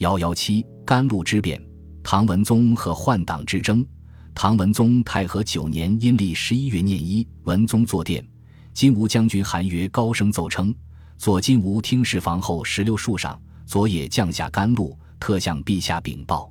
[0.00, 1.62] 幺幺七甘露之变，
[2.02, 3.86] 唐文宗和宦党之争。
[4.34, 8.26] 唐文宗太和九年阴历十一月廿一，文宗坐殿，
[8.72, 10.74] 金吾将军韩约高声奏称
[11.18, 16.50] ：“左金吾听事房后石榴树上，昨夜降下甘露，特向陛下禀报。”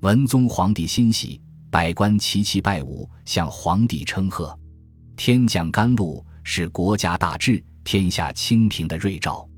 [0.00, 1.40] 文宗皇帝欣喜，
[1.70, 4.54] 百官齐齐拜舞，向皇帝称贺。
[5.16, 9.48] 天降甘露，是国家大治、天下清平的瑞兆。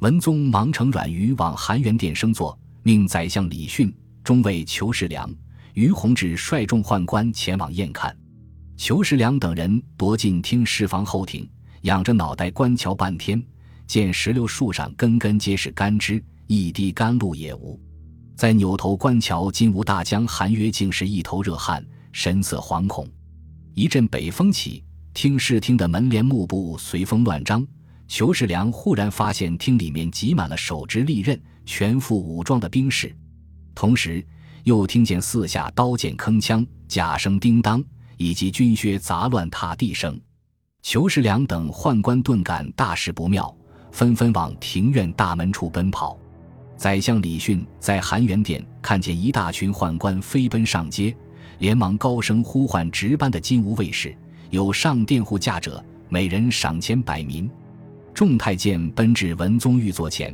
[0.00, 2.58] 文宗忙乘阮愚往含元殿升座。
[2.86, 3.90] 命宰相李训、
[4.22, 5.34] 中尉裘世良、
[5.72, 8.14] 于洪志率众宦官前往验看。
[8.76, 11.48] 裘世良等人夺进听事房后庭，
[11.80, 13.42] 仰着脑袋观瞧半天，
[13.86, 17.80] 见石榴树上根根皆是干枝，一滴甘露也无。
[18.36, 21.82] 再扭头观瞧金吾大将韩约，竟是一头热汗，
[22.12, 23.08] 神色惶恐。
[23.72, 27.66] 一阵北风起，听事厅的门帘幕布随风乱张。
[28.06, 31.40] 裘世良忽然发现厅里面挤满了手执利刃。
[31.66, 33.10] 全副武装的兵士，
[33.74, 34.22] 同时
[34.64, 37.82] 又听见四下刀剑铿锵、甲声叮当，
[38.18, 40.20] 以及军靴杂乱踏地声。
[40.82, 43.50] 裘世良等宦官顿感大事不妙，
[43.90, 46.18] 纷纷往庭院大门处奔跑。
[46.76, 51.16] 宰相李训在含元殿看见一大群宦官飞奔上街，
[51.60, 54.14] 连忙高声呼唤值班的金吾卫士
[54.50, 57.50] ：“有上殿护驾者，每人赏钱百民。”
[58.14, 60.32] 众太监奔至文宗御座前。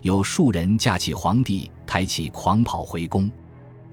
[0.00, 3.30] 有数人架起皇帝，抬起狂跑回宫。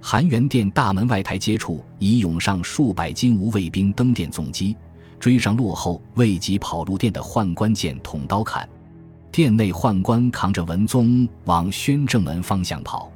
[0.02, 4.76] 含元殿大门外台阶处已涌上数百金吾卫兵登殿纵击，
[5.20, 8.68] 追上落后未及跑入殿的宦官，见捅刀砍。
[9.32, 13.12] 殿内宦官扛着文宗往宣政门方向跑，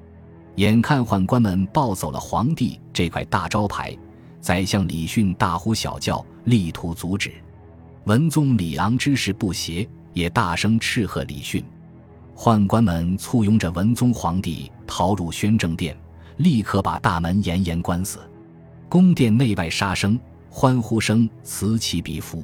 [0.57, 3.97] 眼看宦官们抱走了皇帝这块大招牌，
[4.39, 7.31] 宰相李训大呼小叫，力图阻止。
[8.03, 11.63] 文宗李昂之事不协，也大声斥喝李训。
[12.35, 15.95] 宦官们簇拥着文宗皇帝逃入宣政殿，
[16.37, 18.19] 立刻把大门严严关死。
[18.89, 22.43] 宫殿内外杀声、欢呼声此起彼伏。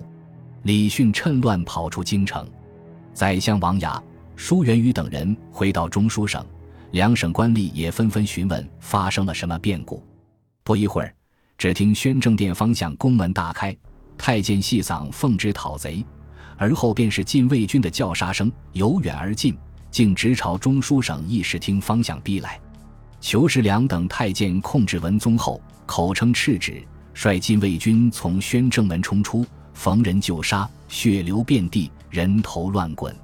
[0.64, 2.48] 李训趁乱跑出京城。
[3.14, 4.02] 宰相王雅、
[4.36, 6.46] 舒元宇等人回到中书省，
[6.92, 10.04] 两省官吏也纷纷询问发生了什么变故。
[10.64, 11.14] 不一会儿，
[11.58, 13.76] 只听宣政殿方向宫门大开，
[14.18, 16.06] 太监细嗓奉旨讨贼，
[16.60, 19.58] 而后便是禁卫军的叫杀声由远而近。
[19.92, 22.60] 竟直朝中书省议事厅方向逼来，
[23.20, 26.84] 裘世良等太监控制文宗后，口称敕旨，
[27.16, 29.44] 率禁卫军从宣政门冲出，
[29.74, 33.16] 逢人就杀，血流遍地，人头乱滚。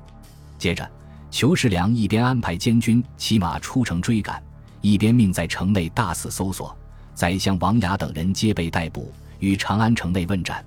[0.57, 0.90] 接着，
[1.29, 4.41] 裘世良一边安排监军骑马出城追赶，
[4.81, 6.75] 一边命在城内大肆搜索。
[7.13, 10.66] 宰相王雅等人皆被逮捕，于长安城内问斩。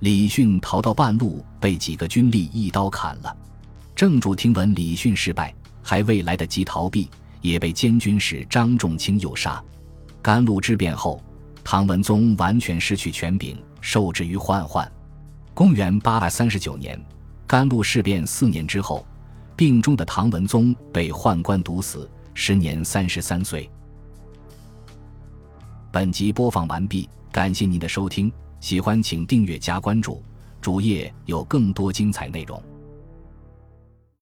[0.00, 3.36] 李训逃到半路，被几个军吏一刀砍了。
[3.94, 7.10] 正主听闻李训失败，还未来得及逃避，
[7.42, 9.62] 也被监军使张仲卿诱杀。
[10.22, 11.22] 甘露之变后，
[11.62, 14.88] 唐文宗完全失去权柄，受制于宦宦。
[15.52, 16.98] 公元八百三十九年，
[17.46, 19.06] 甘露事变四年之后，
[19.54, 23.70] 病重的唐文宗被宦官毒死，时年三十三岁。
[25.92, 30.22] 本集播放完毕，感谢您的收听，喜欢请订阅加关注，
[30.60, 32.62] 主页有更多精彩内容。